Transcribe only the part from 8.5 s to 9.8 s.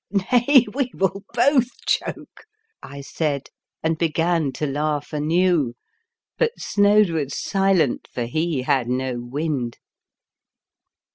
had no wind.